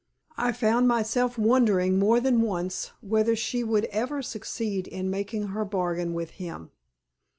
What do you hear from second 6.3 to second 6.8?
him.